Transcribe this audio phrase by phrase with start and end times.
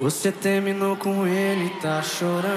[0.00, 2.50] Você terminou com ele, tá chorando.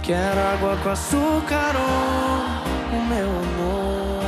[0.00, 4.22] Quero água com açúcar, oh, o meu amor.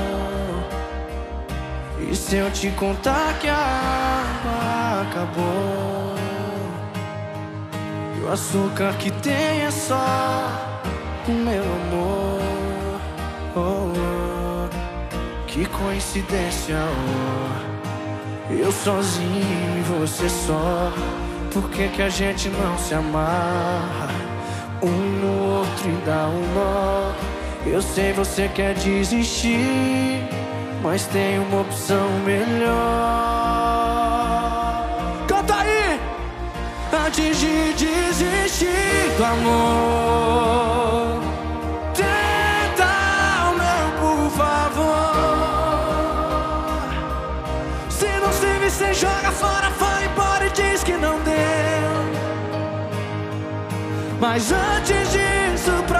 [2.11, 6.15] E se eu te contar que a água acabou?
[8.19, 10.51] E o açúcar que tem é só
[11.29, 12.41] o meu amor.
[13.55, 15.47] Oh, oh.
[15.47, 17.90] Que coincidência, oh.
[18.59, 20.93] Eu sozinho e você só.
[21.53, 24.09] Por que, que a gente não se amarra?
[24.83, 27.13] Um no outro e dá um nó.
[27.67, 30.25] Eu sei você quer desistir,
[30.83, 32.71] mas tem uma opção melhor.
[35.29, 36.01] Canta aí!
[37.07, 40.51] Antes de desistir do amor.
[49.01, 51.91] Joga fora, vai embora e diz que não deu.
[54.21, 56.00] Mas antes disso, prova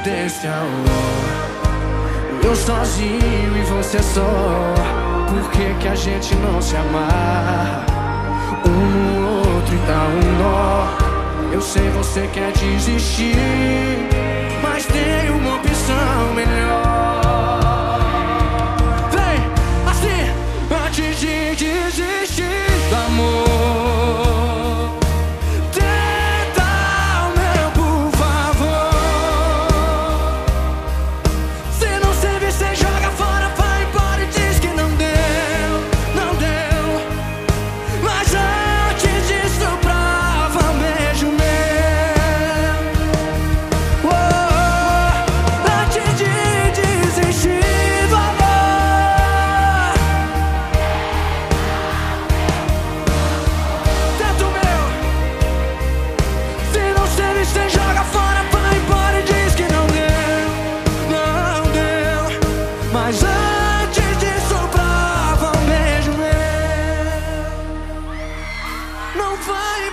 [0.00, 2.46] coincidência, oh.
[2.46, 4.74] Eu sozinho e você só.
[5.28, 7.84] Por que, que a gente não se amarra?
[8.66, 11.52] Um no outro e dá um nó.
[11.52, 13.36] Eu sei você quer desistir,
[14.62, 16.89] mas tem uma opção melhor.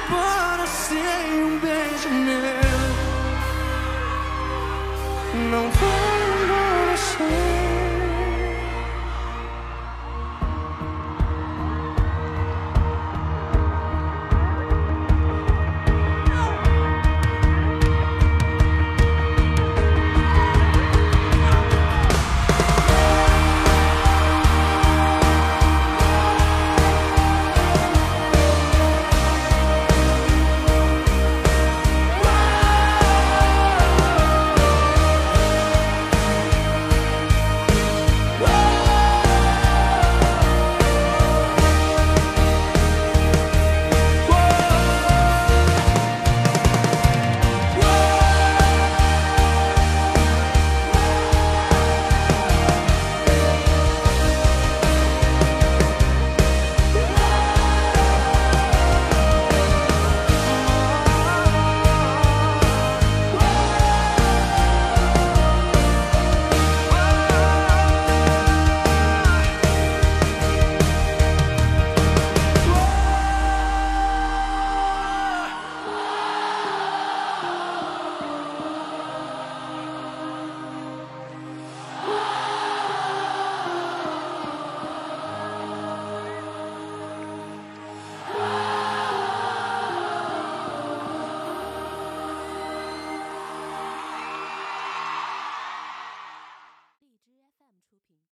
[0.10, 2.58] para ser um beijo meu.
[5.52, 5.90] Não vou
[6.44, 7.57] agora ser.